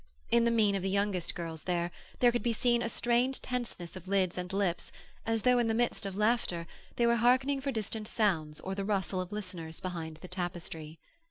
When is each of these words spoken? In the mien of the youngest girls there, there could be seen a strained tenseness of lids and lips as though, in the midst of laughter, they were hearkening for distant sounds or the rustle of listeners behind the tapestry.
In 0.31 0.45
the 0.45 0.49
mien 0.49 0.73
of 0.73 0.81
the 0.81 0.89
youngest 0.89 1.35
girls 1.35 1.61
there, 1.61 1.91
there 2.17 2.31
could 2.31 2.41
be 2.41 2.53
seen 2.53 2.81
a 2.81 2.89
strained 2.89 3.39
tenseness 3.43 3.95
of 3.95 4.07
lids 4.07 4.35
and 4.35 4.51
lips 4.51 4.91
as 5.27 5.43
though, 5.43 5.59
in 5.59 5.67
the 5.67 5.75
midst 5.75 6.07
of 6.07 6.15
laughter, 6.17 6.65
they 6.95 7.05
were 7.05 7.17
hearkening 7.17 7.61
for 7.61 7.71
distant 7.71 8.07
sounds 8.07 8.59
or 8.61 8.73
the 8.73 8.83
rustle 8.83 9.21
of 9.21 9.31
listeners 9.31 9.79
behind 9.79 10.17
the 10.23 10.27
tapestry. 10.27 10.97